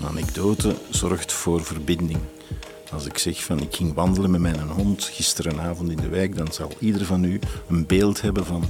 [0.00, 2.18] Een anekdote zorgt voor verbinding.
[2.92, 6.52] Als ik zeg van ik ging wandelen met mijn hond gisterenavond in de wijk, dan
[6.52, 8.64] zal ieder van u een beeld hebben van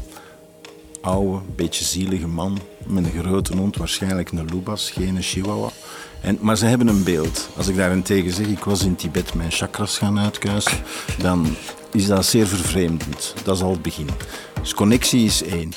[1.00, 5.70] oude, beetje zielige man met een grote hond, waarschijnlijk een lubas, geen chihuahua.
[6.20, 7.48] En, maar ze hebben een beeld.
[7.56, 10.78] Als ik daarentegen zeg, ik was in Tibet mijn chakras gaan uitkuisen,
[11.18, 11.56] dan
[11.92, 13.34] is dat zeer vervreemdend.
[13.44, 14.08] Dat is al het begin.
[14.60, 15.72] Dus connectie is één.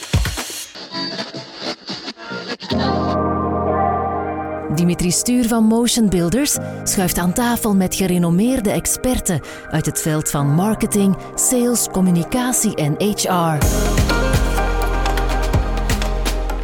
[4.76, 10.48] Dimitri Stuur van Motion Builders schuift aan tafel met gerenommeerde experten uit het veld van
[10.48, 13.66] marketing, sales, communicatie en HR.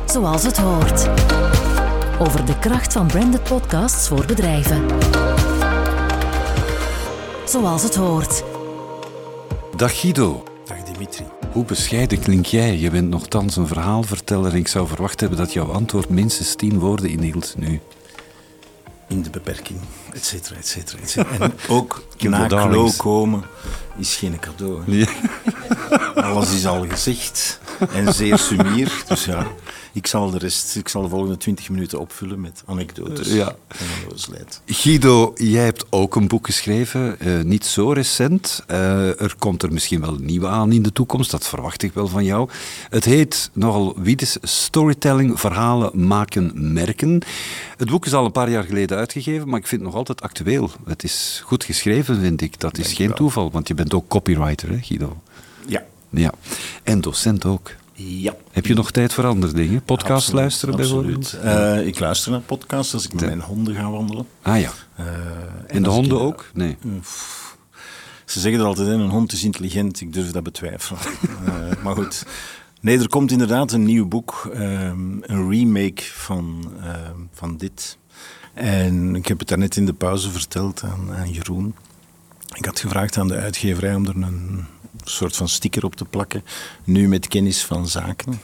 [0.06, 1.08] Zoals het hoort.
[2.20, 4.86] Over de kracht van branded podcasts voor bedrijven.
[7.46, 8.44] Zoals het hoort.
[9.76, 10.44] Dag Guido.
[10.66, 11.26] Dag Dimitri.
[11.52, 12.78] Hoe bescheiden klink jij?
[12.78, 16.80] Je bent nogthans een verhaalverteller en ik zou verwacht hebben dat jouw antwoord minstens tien
[16.80, 17.80] woorden inhield nu.
[19.10, 19.80] In de beperking,
[20.14, 21.46] et cetera, et cetera, et cetera.
[21.46, 23.44] En ook na Klo komen
[23.98, 24.82] is geen cadeau.
[24.86, 25.06] hè.
[26.22, 27.60] Alles is al gezegd
[27.94, 29.04] en zeer sumier.
[29.08, 29.48] Dus ja,
[29.94, 33.56] ik zal de rest, ik zal de volgende twintig minuten opvullen met anekdotes Ja.
[33.68, 34.62] en onnozelheid.
[34.66, 38.64] Guido, jij hebt ook een boek geschreven, eh, niet zo recent.
[38.68, 41.94] Eh, er komt er misschien wel een nieuwe aan in de toekomst, dat verwacht ik
[41.94, 42.50] wel van jou.
[42.90, 47.22] Het heet nogal Wiedes Storytelling, verhalen maken, merken.
[47.78, 50.22] Het boek is al een paar jaar geleden uitgegeven, maar ik vind het nog altijd
[50.22, 50.72] actueel.
[50.86, 52.60] Het is goed geschreven, vind ik.
[52.60, 55.22] Dat is geen toeval, want je bent ook copywriter, hè, Guido?
[55.68, 55.84] Ja.
[56.10, 56.32] Ja.
[56.84, 57.72] En docent ook.
[58.08, 58.36] Ja.
[58.52, 59.84] Heb je nog tijd voor andere dingen?
[59.84, 61.18] Podcast Absoluut, luisteren absoluut.
[61.32, 61.78] bijvoorbeeld?
[61.80, 64.26] Eh, ik luister naar podcasts als ik met mijn honden ga wandelen.
[64.42, 64.72] Ah ja.
[64.96, 65.06] Eh,
[65.68, 66.46] En de ik honden in- ook?
[66.54, 66.78] Nee.
[68.26, 70.02] Ze zeggen er altijd, hè, een hond is intelligent.
[70.02, 71.02] Ik durf dat betwijfelen.
[71.46, 72.26] Eh, maar goed.
[72.82, 74.50] Nee, er komt inderdaad een nieuw boek.
[74.54, 77.98] ehm, een remake van, ehm, van dit.
[78.54, 81.76] En ik heb het daarnet in de pauze verteld aan, aan Jeroen.
[82.56, 84.66] Ik had gevraagd aan de uitgeverij om er een
[85.10, 86.44] soort van sticker op te plakken.
[86.84, 88.40] Nu met kennis van zaken.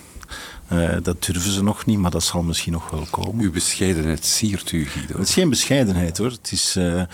[0.68, 3.44] Eh, dat durven ze nog niet, maar dat zal misschien nog wel komen.
[3.44, 5.18] Uw bescheidenheid siert u, Guido.
[5.18, 6.32] Het is geen bescheidenheid hoor.
[6.32, 7.08] Het is, eh, eh,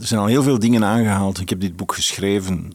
[0.00, 1.40] er zijn al heel veel dingen aangehaald.
[1.40, 2.74] Ik heb dit boek geschreven een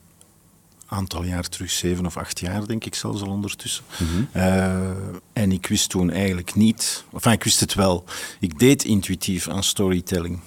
[0.98, 3.84] aantal jaar terug, zeven of acht jaar denk ik zelfs al ondertussen.
[4.32, 4.90] Eh,
[5.34, 8.04] en ik wist toen eigenlijk niet, enfin ik wist het wel,
[8.40, 10.40] ik deed intuïtief aan storytelling.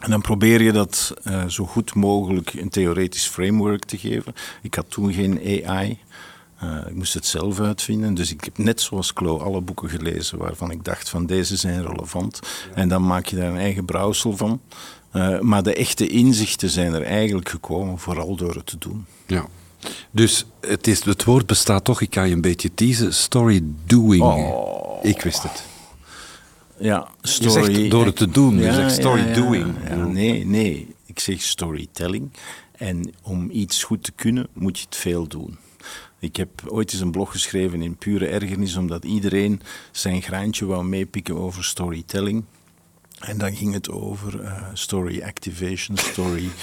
[0.00, 4.34] En dan probeer je dat eh, zo goed mogelijk een theoretisch framework te geven.
[4.62, 5.98] Ik had toen geen AI.
[6.58, 8.14] Eh, ik moest het zelf uitvinden.
[8.14, 11.86] Dus ik heb net zoals Klo alle boeken gelezen waarvan ik dacht van deze zijn
[11.86, 12.40] relevant.
[12.74, 14.60] En dan maak je daar een eigen brouwsel van.
[15.10, 19.06] Eh, maar de echte inzichten zijn er eigenlijk gekomen vooral door het te doen.
[19.26, 19.46] Ja.
[20.10, 24.22] Dus het, is, het woord bestaat toch, ik kan je een beetje teasen, story doing.
[24.22, 25.04] Oh.
[25.04, 25.69] Ik wist het.
[26.80, 29.74] Ja, Je zegt door het te doen, je zegt story doing.
[29.88, 30.94] Ja, nee, nee.
[31.06, 32.30] Ik zeg storytelling.
[32.72, 35.58] En om iets goed te kunnen, moet je het veel doen.
[36.18, 39.60] Ik heb ooit eens een blog geschreven in pure ergernis, omdat iedereen
[39.90, 42.44] zijn graantje wou meepikken over storytelling.
[43.20, 46.48] En dan ging het over eh, story activation, story...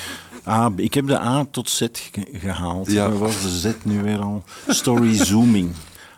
[0.47, 2.91] A, ik heb de A tot Z ge- gehaald.
[2.91, 3.09] Ja.
[3.09, 4.43] Waar was de Z nu weer al?
[4.67, 5.71] Story zooming.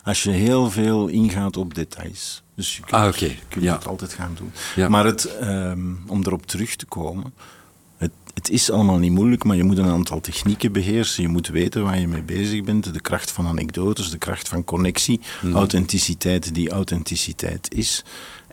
[0.10, 2.44] Als je heel veel ingaat op details.
[2.56, 3.26] Dus je kunt, Ah, oké.
[3.26, 3.74] je kunt Ja.
[3.76, 4.52] het altijd gaan doen.
[4.76, 4.90] Ja.
[4.90, 7.34] Maar het, ehm, om erop terug te komen...
[7.98, 11.22] Het, het is allemaal niet moeilijk, maar je moet een aantal technieken beheersen.
[11.24, 12.94] Je moet weten waar je mee bezig bent.
[12.94, 15.56] De kracht van anekdotes, de kracht van connectie, Mhm.
[15.56, 18.04] authenticiteit die authenticiteit is.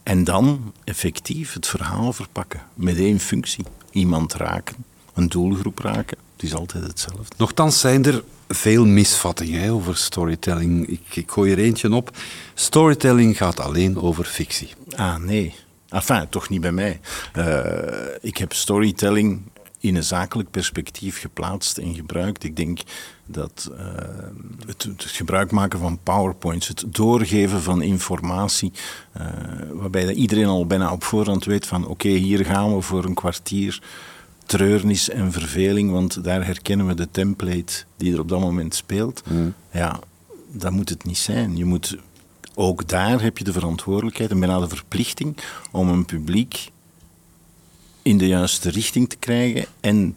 [0.02, 3.64] En dan effectief het verhaal verpakken met één functie.
[3.90, 4.76] Iemand raken,
[5.14, 6.18] een doelgroep raken.
[6.36, 7.34] Het is altijd hetzelfde.
[7.36, 10.86] Nochtans zijn er veel misvattingen over storytelling.
[10.86, 12.16] Ik, ik gooi er eentje op.
[12.54, 14.68] Storytelling gaat alleen over fictie.
[14.96, 15.54] Ah, nee.
[15.88, 17.00] Enfin, toch niet bij mij.
[17.32, 17.74] Eh,
[18.20, 19.42] ik heb storytelling
[19.80, 22.44] in een zakelijk perspectief geplaatst en gebruikt.
[22.44, 22.80] Ik denk
[23.26, 23.86] dat eh,
[24.66, 28.72] het, gebruik maken van PowerPoints, het doorgeven van informatie,
[29.12, 29.26] eh,
[29.72, 33.82] waarbij iedereen al bijna op voorhand weet van oké, hier gaan we voor een kwartier
[34.46, 39.22] treurnis en verveling, want daar herkennen we de template die er op dat moment speelt.
[39.72, 40.00] Ja,
[40.52, 41.56] dat moet het niet zijn.
[41.56, 41.96] Je moet
[42.54, 45.36] ook daar heb je de verantwoordelijkheid en bijna de verplichting
[45.70, 46.70] om een publiek
[48.02, 50.14] in de juiste richting te krijgen en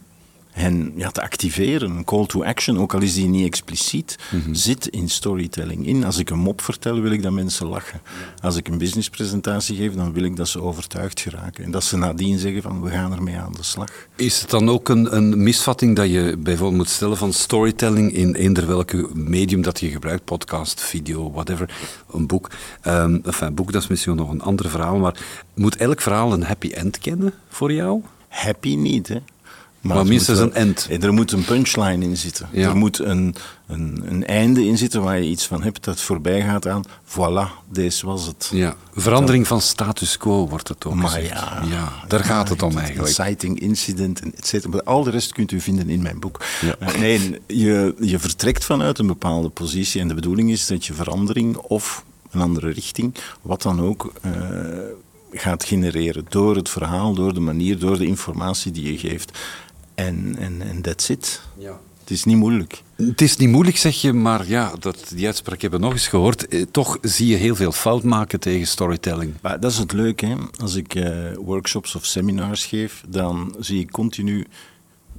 [0.59, 1.91] hen ja, te activeren.
[1.91, 4.53] Een call to action, ook al is die niet expliciet, Mhm.
[4.53, 6.03] zit in storytelling in.
[6.03, 8.01] Als ik een mop vertel, wil ik dat mensen lachen.
[8.41, 11.63] Als ik een businesspresentatie geef, dan wil ik dat ze overtuigd geraken.
[11.63, 13.89] En dat ze nadien zeggen van, we gaan ermee aan de slag.
[14.15, 18.33] Is het dan ook een, een misvatting dat je bijvoorbeeld moet stellen van storytelling in
[18.35, 21.69] eender welke medium dat je gebruikt, podcast, video, whatever,
[22.11, 22.49] een boek.
[22.81, 25.19] Ehm enfin, een boek dat is misschien nog een ander verhaal, maar
[25.53, 28.01] moet elk verhaal een happy end kennen voor jou?
[28.27, 29.17] Happy niet, hè.
[29.81, 30.87] Maar minstens een end.
[31.01, 32.49] Er moet een punchline in zitten.
[32.51, 32.67] Ja.
[32.67, 33.35] Er moet een,
[33.67, 36.83] een, een einde in zitten waar je iets van hebt dat voorbij gaat aan.
[37.05, 38.49] Voilà, deze was het.
[38.53, 41.29] Ja, verandering van status quo wordt het ook Maar gezegd.
[41.29, 43.07] ja, ja, daar gaat het om eigenlijk.
[43.17, 44.71] Inciting incident, en et cetera.
[44.71, 46.43] Maar Al de rest kunt u vinden in mijn boek.
[46.61, 46.75] Ja.
[46.79, 50.93] Eh, Nee, je, je vertrekt vanuit een bepaalde positie en de bedoeling is dat je
[50.93, 54.31] verandering of een andere richting, wat dan ook, eh,
[55.31, 56.25] gaat genereren.
[56.29, 59.37] Door het verhaal, door de manier, door de informatie die je geeft.
[60.05, 61.41] En, en, en that's it.
[61.57, 61.79] Ja.
[61.99, 62.83] Het is niet moeilijk.
[62.95, 66.07] Het is niet moeilijk, zeg je, maar ja, dat, die uitspraak hebben we nog eens
[66.07, 66.47] gehoord.
[66.47, 69.33] Eh, toch zie je heel veel fout maken tegen storytelling.
[69.41, 70.35] Maar dat is het leuke, hè?
[70.61, 74.47] als ik eh, workshops of seminars geef, dan zie ik continu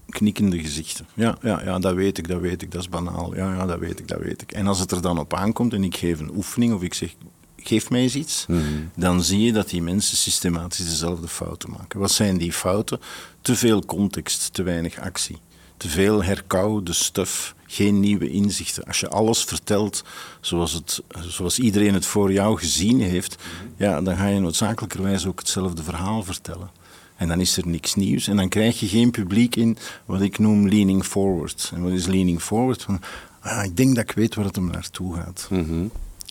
[0.09, 1.07] knikkende gezichten.
[1.15, 3.37] Ja, ja, ja, dat weet ik, dat weet ik, dat is banaal.
[3.37, 4.53] Ja, ja, dat weet ik, dat weet ik.
[4.53, 7.15] En als het er dan op aankomt en ik geef een oefening of ik zeg,
[7.63, 8.47] geef mij eens iets,
[8.95, 12.01] dan zie je dat die mensen systematisch dezelfde fouten maken.
[12.01, 13.01] Wat zijn die fouten?
[13.41, 15.39] Te veel context, te weinig actie.
[15.77, 18.85] Te veel herkoude stuff, geen nieuwe inzichten.
[18.85, 20.05] Als je alles vertelt
[20.41, 23.37] zoals, het, zoals iedereen het voor jou gezien heeft,
[23.77, 26.71] ja, dan ga je noodzakelijkerwijs ook hetzelfde verhaal vertellen.
[27.17, 30.39] En dan is er niks nieuws en dan krijg je geen publiek in wat ik
[30.39, 31.71] noem leaning forward.
[31.75, 32.83] En wat is leaning forward?
[32.83, 33.01] Van,
[33.41, 35.49] ah, ik denk dat ik weet waar het om naartoe gaat.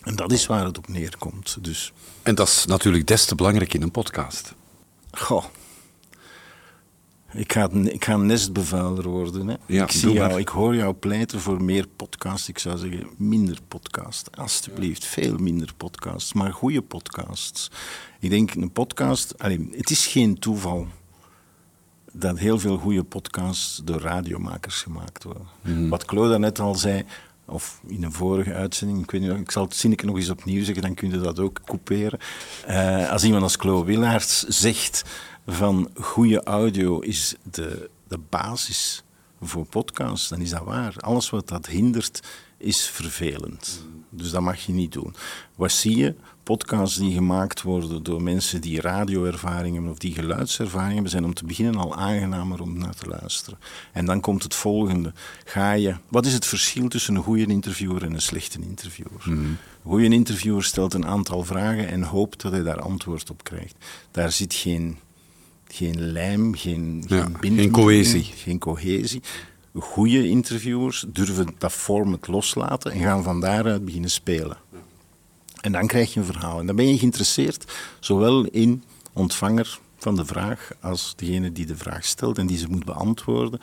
[0.04, 1.58] En dat is waar het op neerkomt.
[1.62, 1.94] Dus,
[2.24, 4.54] En dat is natuurlijk des te belangrijk in een podcast.
[5.12, 5.46] goh.
[7.32, 9.48] Ik ga, ik ga nestbevuiler worden.
[9.48, 9.56] Hè.
[9.66, 10.40] Ja, ik, zie jou, maar.
[10.40, 12.50] ik hoor jou pleiten voor meer podcasts.
[12.50, 14.32] Ik zou zeggen, minder podcasts.
[14.32, 16.34] Alsjeblieft, veel minder podcasts.
[16.34, 17.72] Maar goede podcasts.
[18.20, 19.40] Ik denk, een podcast...
[19.40, 20.88] allee, het is geen toeval
[22.12, 25.48] dat heel veel goede podcasts door radiomakers gemaakt worden.
[25.62, 25.90] Mhm.
[25.90, 27.06] Wat Claude net al zei,
[27.50, 30.64] of in een vorige uitzending, ik weet niet, ik zal het zinnetje nog eens opnieuw
[30.64, 32.20] zeggen, dan kun je dat ook couperen.
[32.66, 35.04] Eh, als iemand als Claude Willaerts zegt
[35.48, 39.04] van goede audio is de, de basis
[39.42, 40.94] voor podcasts, dan is dat waar.
[40.98, 42.24] Alles wat dat hindert,
[42.58, 43.88] is vervelend.
[44.10, 45.16] Dus dat mag je niet doen.
[45.56, 46.16] Wat zie je?
[46.44, 51.34] Podcasts die gemaakt worden door mensen die radioervaring hebben of die geluidservaring hebben, zijn om
[51.34, 53.60] te beginnen al aangenamer om naar te luisteren.
[53.94, 55.14] En dan komt het volgende.
[55.46, 59.22] Ga je, wat is het verschil tussen een goede interviewer en een slechte interviewer?
[59.26, 63.76] Een goede interviewer stelt een aantal vragen en hoopt dat hij daar antwoord op krijgt.
[64.12, 64.98] Daar zit geen,
[65.74, 68.24] geen lijm, geen, Ja, geen binding geen cohesie.
[68.24, 69.22] geen cohesie.
[69.74, 74.58] Goede interviewers durven dat format loslaten en gaan van daaruit beginnen spelen.
[75.62, 76.60] En dan krijg je een verhaal.
[76.60, 78.84] En dan ben je geïnteresseerd zowel in
[79.14, 83.60] ontvanger van de vraag als degene die de vraag stelt en die ze moet beantwoorden.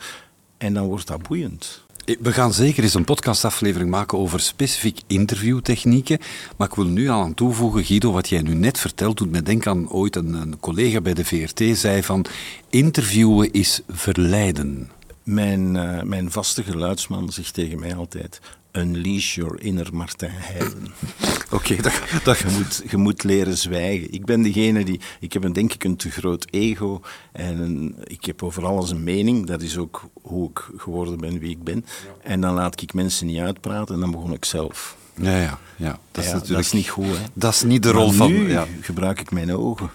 [0.57, 1.85] En dan wordt dat boeiend.
[2.07, 6.19] We gaan zeker eens een podcastaflevering maken over specifiek interviewtechnieken.
[6.57, 9.43] Maar ik wil nu al aan toevoegen, Guido, wat jij nu net vertelt, doet me
[9.43, 12.25] denken aan ooit een, een collega bij de VRT zei van
[12.69, 14.89] interviewen is verleiden.
[15.23, 18.39] Mijn, eh, mijn vaste geluidsman zegt tegen mij altijd:
[18.77, 20.87] Unleash your inner Martijn Heiden.
[21.51, 24.13] Oké, dat, dat, Je moet, je moet leren zwijgen.
[24.13, 24.99] Ik ben degene die.
[25.19, 27.01] Ik heb een, denk ik een te groot ego.
[27.31, 29.45] En een, ik heb over alles een mening.
[29.45, 31.85] Dat is ook hoe ik geworden ben wie ik ben.
[32.21, 34.95] En dan laat ik mensen niet uitpraten en dan begon ik zelf.
[35.15, 37.23] ja, ja, ja, dat is Ja, natuurlijk dat is niet goed, hè?
[37.33, 38.31] Dat is niet de rol van.
[38.31, 38.67] Nu ja.
[38.81, 39.89] gebruik ik mijn ogen.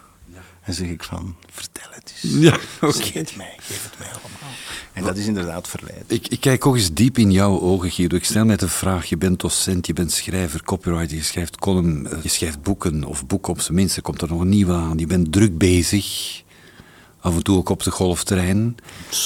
[0.62, 2.34] En zeg ik van: vertel het eens.
[2.34, 2.92] Ja, oké.
[2.92, 4.56] Zeg het mij, geef het mij allemaal.
[4.92, 6.04] En dat is inderdaad verleid.
[6.06, 8.16] Ik, ik kijk ook eens diep in jouw ogen, Guido.
[8.16, 12.06] Ik stel mij de vraag, je bent docent, je bent schrijver, copywriter, je schrijft column,
[12.06, 14.72] eh, je schrijft boeken, of boeken op zijn minst, er komt er nog een nieuwe
[14.72, 14.98] aan.
[14.98, 16.42] Je bent druk bezig,
[17.20, 18.76] af en toe ook op de golfterrein.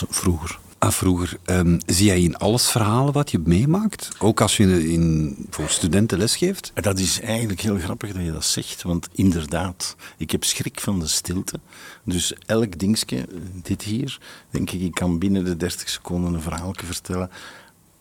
[0.08, 0.58] Vroeger.
[0.78, 4.08] Ah, vroeger, ehm, zie jij in alles verhalen wat je meemaakt?
[4.18, 6.72] Ook als je in, voor studenten lesgeeft?
[6.74, 10.98] Dat is eigenlijk heel grappig dat je dat zegt, want inderdaad, ik heb schrik van
[10.98, 11.60] de stilte.
[12.04, 13.28] Dus elk dingetje,
[13.62, 14.18] dit hier,
[14.50, 17.30] denk ik, ik kan binnen de 30 seconden een verhaaltje vertellen.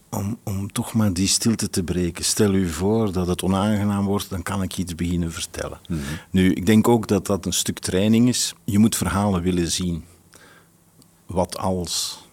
[0.10, 2.25] Om, om toch maar die stilte te breken.
[2.25, 5.79] Stel u voor dat het onaangenaam wordt, dan kan ik iets beginnen vertellen.
[6.32, 8.53] Nu, ik denk ook dat dat een stuk training is.
[8.63, 10.03] Je moet verhalen willen zien.
[11.25, 12.24] Wat als?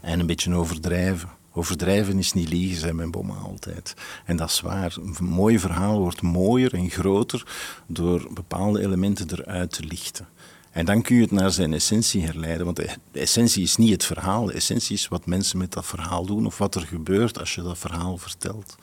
[0.00, 1.28] En een beetje overdrijven.
[1.54, 3.94] Overdrijven is niet liegen, zei mijn bomma altijd.
[4.24, 4.96] En dat is waar.
[4.96, 7.46] Een mooi verhaal wordt mooier en groter
[7.86, 10.28] door bepaalde elementen eruit te lichten.
[10.70, 12.64] En dan kun je het naar zijn essentie herleiden.
[12.64, 14.44] Want de essentie is niet het verhaal.
[14.44, 17.62] De essentie is wat mensen met dat verhaal doen of wat er gebeurt als je
[17.62, 18.76] dat verhaal vertelt.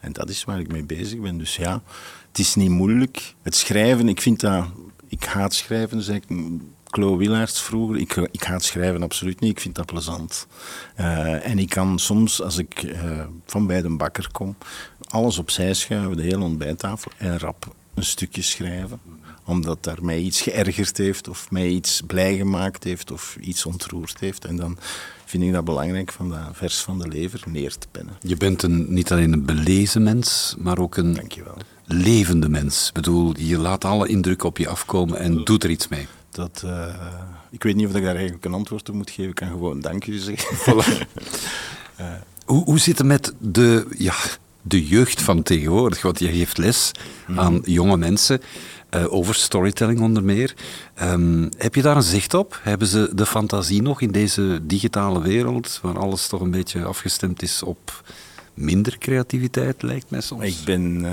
[0.00, 1.38] En dat is waar ik mee bezig ben.
[1.38, 1.82] Dus ja,
[2.28, 3.34] het is niet moeilijk.
[3.42, 4.66] Het schrijven, ik vind dat...
[5.10, 6.24] Ik haat schrijven, zeg ik.
[6.90, 7.96] Chloe Willaerts vroeger.
[7.96, 9.50] Ik, ik haat schrijven absoluut niet.
[9.50, 10.46] Ik vind dat plezant.
[11.00, 14.56] Uh, en ik kan soms, als ik uh, van bij de bakker kom,
[15.08, 19.00] alles opzij schuiven, de hele ontbijttafel, en rap een stukje schrijven
[19.48, 24.20] omdat daar mij iets geërgerd heeft of mij iets blij gemaakt heeft of iets ontroerd
[24.20, 24.44] heeft.
[24.44, 24.78] En dan
[25.24, 28.14] vind ik dat belangrijk van dat vers van de lever neer te pennen.
[28.20, 31.20] Je bent een, niet alleen een belezen mens, maar ook een
[31.84, 32.88] levende mens.
[32.88, 36.06] Ik bedoel, je laat alle indrukken op je afkomen en doet er iets mee.
[36.38, 36.94] Dat, uh,
[37.50, 39.28] ik weet niet of ik daar eigenlijk een antwoord op moet geven.
[39.28, 40.76] Ik kan gewoon dank u zeggen.
[42.00, 42.06] Uh,
[42.46, 44.14] hoe, hoe zit het met de, ja,
[44.62, 46.02] de jeugd van tegenwoordig?
[46.02, 46.92] Want je geeft les
[47.26, 47.38] mm.
[47.38, 48.40] aan jonge mensen.
[48.94, 50.54] Uh, over storytelling onder meer.
[51.02, 52.60] Um, heb je daar een zicht op?
[52.62, 57.42] Hebben ze de fantasie nog in deze digitale wereld, waar alles toch een beetje afgestemd
[57.42, 58.02] is op
[58.54, 60.44] minder creativiteit, lijkt mij soms?
[60.44, 61.06] Ik ben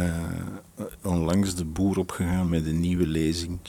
[1.04, 3.60] onlangs de boer opgegaan met een nieuwe lezing.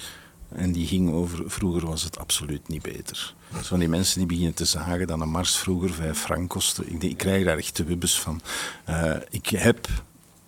[0.48, 3.34] En die ging over, vroeger was het absoluut niet beter.
[3.56, 6.86] Dus van die mensen die beginnen te zagen dat een mars vroeger vijf frank kostte.
[6.86, 8.40] Ik, ik krijg daar echt de wibbes van.
[8.88, 9.88] Uh, ik heb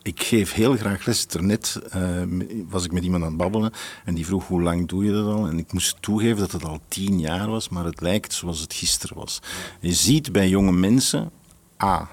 [0.03, 1.27] ik geef heel graag les.
[1.27, 2.23] Net uh,
[2.69, 3.73] was ik met iemand aan het babbelen
[4.05, 5.47] en die vroeg hoe lang doe je dat al?
[5.47, 8.75] En ik moest toegeven dat het al tien jaar was, maar het lijkt zoals het
[8.75, 9.41] gisteren was.
[9.81, 11.31] Je ziet bij jonge mensen,
[11.83, 12.09] A,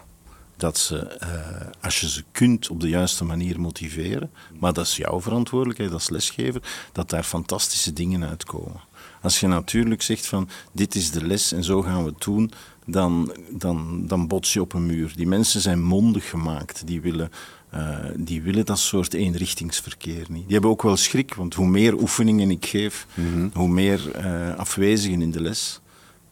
[0.57, 4.95] dat ze, uh, als je ze kunt op de juiste manier motiveren, maar dat is
[4.95, 8.81] jouw verantwoordelijkheid als lesgever, dat daar fantastische dingen uitkomen.
[9.21, 12.51] Als je natuurlijk zegt van dit is de les en zo gaan we het doen,
[12.85, 15.13] dan, dan, dan bots je op een muur.
[15.15, 17.31] Die mensen zijn mondig gemaakt, die willen
[17.75, 20.43] uh, die willen dat soort eenrichtingsverkeer niet.
[20.43, 23.49] Die hebben ook wel schrik, want hoe meer oefeningen ik geef, mm -hmm.
[23.53, 25.81] hoe meer uh, afwezigen in de les.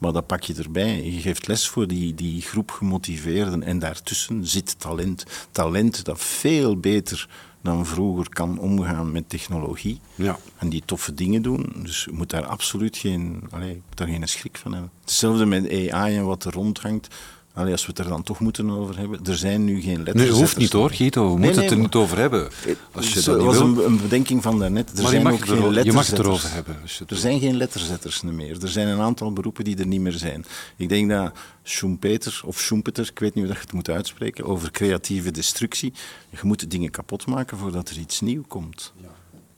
[0.03, 1.03] Maar dat pak je erbij.
[1.03, 5.25] Je geeft les voor die, die groep gemotiveerden en daartussen zit talent.
[5.51, 7.29] Talent dat veel beter
[7.61, 9.99] dan vroeger kan omgaan met technologie.
[10.15, 10.37] Ja.
[10.57, 11.73] En die toffe dingen doen.
[11.75, 14.91] Dus je moet daar absoluut geen, allez, daar geen schrik van hebben.
[15.01, 17.07] Hetzelfde met AI en wat er rondhangt.
[17.53, 19.19] Allee, als we het er dan toch moeten over hebben.
[19.25, 20.29] Er zijn nu geen letters.
[20.29, 21.33] Nee, hoeft niet hoor, Guido.
[21.33, 22.49] We moeten het er niet over hebben.
[22.91, 24.89] Als je dat was een, een, bedenking van daarnet.
[24.89, 26.75] Er maar zijn je mag, ook geen er, je mag het erover hebben.
[27.07, 28.61] er zijn geen letterzetters meer.
[28.61, 30.45] Er zijn een aantal beroepen die er niet meer zijn.
[30.77, 31.31] Ik denk dat
[31.63, 35.93] Schumpeter, of Schumpeter, ik weet niet hoe je het moet uitspreken, over creatieve destructie.
[36.29, 38.93] Je moet dingen kapot maken voordat er iets nieuws komt.
[39.01, 39.07] Ja.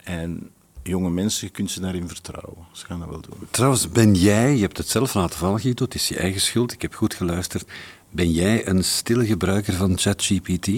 [0.03, 0.49] En
[0.89, 2.65] jonge mensen, je kunt ze daarin vertrouwen.
[2.71, 3.47] Ze gaan dat wel doen.
[3.51, 6.71] Trouwens, ben jij, je hebt het zelf laten vallen, Guido, het is je eigen schuld,
[6.71, 7.65] ik heb goed geluisterd.
[8.11, 10.69] Ben jij een stille gebruiker van ChatGPT?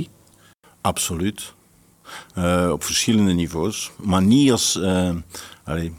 [0.81, 1.53] Absoluut.
[2.37, 3.91] Uh, op verschillende niveaus.
[3.95, 4.75] Maar niet als...
[4.75, 5.15] Uh,
[5.63, 5.91] allez,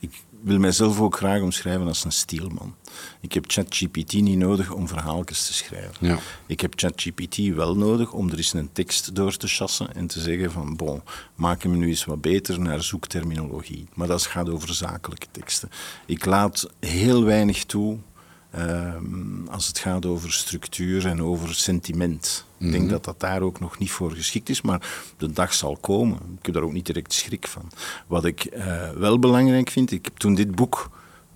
[0.00, 2.74] ik wil mijzelf ook graag omschrijven als een stielman.
[3.20, 6.06] Ik heb ChatGPT niet nodig om verhaaltjes te schrijven.
[6.06, 6.18] Ja.
[6.46, 10.20] Ik heb ChatGPT wel nodig om er eens een tekst door te chassen en te
[10.20, 11.02] zeggen van bon,
[11.34, 13.86] maak hem nu eens wat beter naar zoekterminologie.
[13.94, 15.70] Maar dat gaat over zakelijke teksten.
[16.06, 17.98] Ik laat heel weinig toe
[18.58, 22.44] Um, als het gaat over structuur en over sentiment.
[22.46, 22.66] Mm -hmm.
[22.66, 22.92] Ik denk mhm.
[22.92, 26.16] dat dat daar ook nog niet voor geschikt is, maar de dag zal komen.
[26.38, 27.70] Ik heb daar ook niet direct schrik van.
[28.06, 30.90] Wat ik uh, wel belangrijk vind, ik heb toen dit boek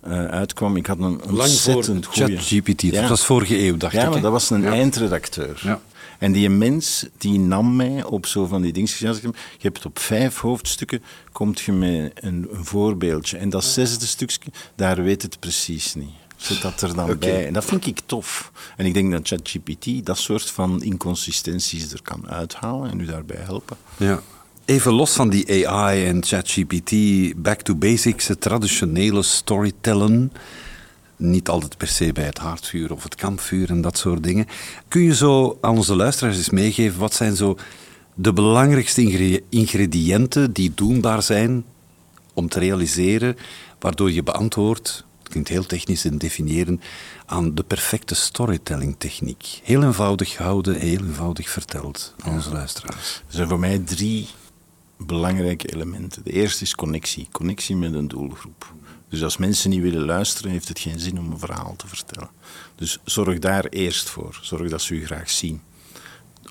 [0.07, 2.37] uh, uitkwam, ik had een ontzettend goede...
[2.37, 3.01] ChatGPT, ja.
[3.01, 4.05] dat was vorige eeuw, dacht ja, ik.
[4.05, 4.71] Ja, maar dat was een ja.
[4.71, 5.61] eindredacteur.
[5.63, 5.81] Ja.
[6.19, 8.89] En die mens, die nam mij op zo van die dingen.
[8.99, 13.37] Je hebt op vijf hoofdstukken, komt je met een, een voorbeeldje.
[13.37, 17.17] En dat zesde stukje, daar weet het precies niet zit dat er dan okay.
[17.17, 17.47] bij.
[17.47, 18.51] En dat vind ik tof.
[18.77, 23.41] En ik denk dat ChatGPT dat soort van inconsistenties er kan uithalen en u daarbij
[23.41, 23.77] helpen.
[23.97, 24.21] Ja.
[24.65, 26.93] Even los van die AI en ChatGPT,
[27.41, 30.31] back to basics, het traditionele storytellen.
[31.15, 34.47] Niet altijd per se bij het haardvuur of het kampvuur en dat soort dingen.
[34.87, 37.57] Kun je zo aan onze luisteraars eens meegeven, wat zijn zo
[38.13, 41.65] de belangrijkste ingrediënten die doenbaar zijn
[42.33, 43.37] om te realiseren,
[43.79, 46.81] waardoor je beantwoordt het klinkt heel technisch in definiëren,
[47.25, 49.59] aan de perfecte storytelling techniek.
[49.63, 53.23] Heel eenvoudig houden, heel eenvoudig verteld aan onze luisteraars.
[53.27, 54.27] Er zijn voor mij drie
[54.97, 56.23] belangrijke elementen.
[56.23, 57.27] De eerste is connectie.
[57.31, 58.73] Connectie met een doelgroep.
[59.09, 62.29] Dus als mensen niet willen luisteren, heeft het geen zin om een verhaal te vertellen.
[62.75, 64.39] Dus zorg daar eerst voor.
[64.41, 65.61] Zorg dat ze u graag zien.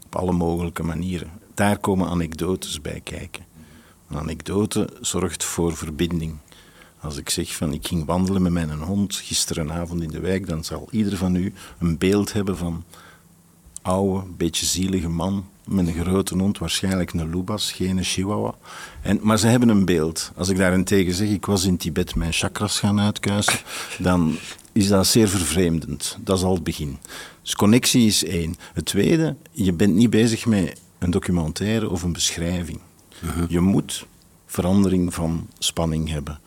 [0.04, 1.30] Op alle mogelijke manieren.
[1.54, 3.44] Daar komen anekdotes bij kijken.
[4.08, 6.36] Een anekdote zorgt voor verbinding.
[7.00, 10.64] Als ik zeg van ik ging wandelen met mijn hond gisterenavond in de wijk, dan
[10.64, 12.84] zal ieder van u een beeld hebben van
[13.82, 18.54] oude, beetje zielige man met een grote hond, waarschijnlijk een Lubas, geen Chihuahua.
[19.02, 20.32] En, maar ze hebben een beeld.
[20.36, 23.58] Als ik daarentegen zeg, ik was in Tibet mijn chakras gaan uitkuisen,
[23.98, 24.36] dan
[24.72, 26.18] is dat zeer vervreemdend.
[26.20, 26.98] Dat is al het begin.
[27.42, 28.56] Dus connectie is één.
[28.72, 32.80] Het tweede, je bent niet bezig met een documentaire of een beschrijving.
[33.48, 34.06] Je moet
[34.46, 36.38] verandering van spanning hebben.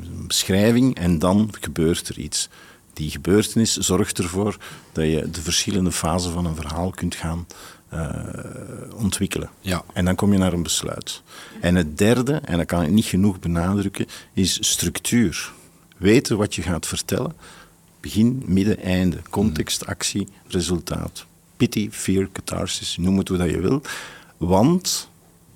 [0.00, 2.48] Een beschrijving en dan gebeurt er iets.
[2.92, 4.56] Die gebeurtenis zorgt ervoor
[4.92, 7.46] dat je de verschillende fasen van een verhaal kunt gaan
[7.94, 9.50] uh, ontwikkelen.
[9.60, 9.84] Ja.
[9.92, 11.22] En dan kom je naar een besluit.
[11.60, 15.52] En het derde, en dat kan ik niet genoeg benadrukken, is structuur.
[15.96, 17.32] Weten wat je gaat vertellen.
[18.00, 19.18] Begin, midden, einde.
[19.30, 21.26] Context, actie, resultaat.
[21.56, 23.82] Pity, fear, catharsis, noem het hoe dat je wil.
[24.36, 25.08] Want,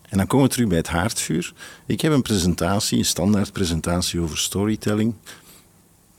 [0.08, 1.52] en dan komen we terug bij het haardvuur.
[1.86, 5.14] Ik heb een presentatie, een standaard presentatie over storytelling.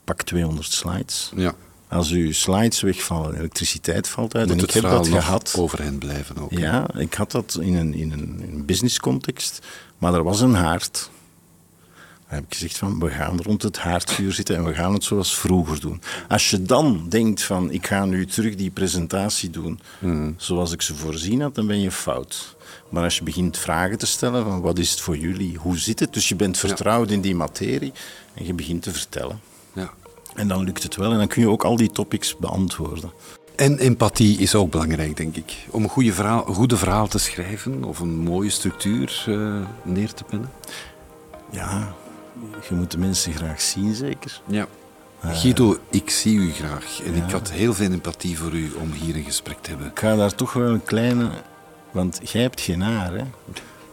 [0.04, 1.32] Pak 200 slides.
[1.36, 1.56] Ja.
[1.89, 4.48] Als uw slides wegvallen, elektriciteit valt uit.
[4.48, 5.55] Moet en het ik heb dat gehad.
[5.58, 6.51] overeind blijven ook.
[6.51, 9.60] Ja, ik had dat in een, in een, in een business context,
[9.98, 11.10] maar er was een haard.
[12.27, 15.03] Dan heb ik gezegd van, we gaan rond het haardvuur zitten en we gaan het
[15.03, 16.01] zoals vroeger doen.
[16.27, 19.79] Als je dan denkt van, ik ga nu terug die presentatie doen
[20.38, 22.55] zoals ik ze voorzien had, dan ben je fout.
[22.89, 26.00] Maar als je begint vragen te stellen van, wat is het voor jullie, hoe zit
[26.00, 26.13] het?
[26.13, 27.93] Dus je bent vertrouwd in die materie
[28.34, 29.39] en je begint te vertellen.
[29.74, 29.93] Ja.
[30.39, 33.12] En dan lukt het wel en dan kun je ook al die topics beantwoorden.
[33.55, 35.58] En empathie is ook belangrijk, denk ik.
[35.69, 40.13] Om een goede verhaal, een goede verhaal te schrijven of een mooie structuur eh, neer
[40.13, 40.51] te pennen.
[41.50, 41.93] Ja,
[42.69, 44.41] je moet de mensen graag zien, zeker.
[44.48, 44.67] Ja.
[45.24, 49.15] Guido, ik zie u graag en ik had heel veel empathie voor u om hier
[49.15, 49.88] een gesprek te hebben.
[49.88, 51.29] Ik ga daar toch wel een kleine...
[51.91, 53.24] Want jij hebt geen haar, hè?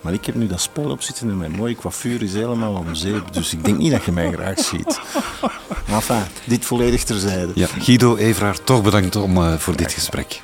[0.07, 2.95] Maar ik heb nu dat spel op zitten en mijn mooie coiffure is helemaal om
[2.95, 3.33] zeep.
[3.33, 5.01] Dus ik denk niet dat je mij graag ziet.
[6.09, 7.53] Enfin, dit volledig terzijde.
[7.55, 10.41] Ja, Guido Everaar, toch bedankt om, eh, voor dit gesprek.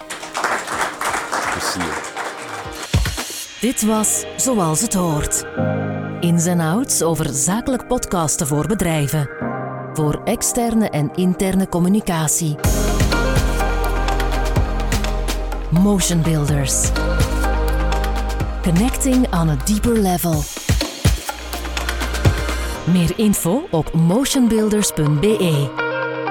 [3.61, 5.45] Dit was Zoals het hoort.
[6.21, 9.31] Ins en outs over zakelijk podcasten voor bedrijven.
[9.95, 12.57] Voor externe en interne communicatie.
[15.71, 16.91] Motion Builders.
[18.63, 20.62] Connecting on a deeper level.
[22.85, 25.82] Meer info op motionbuilders.be.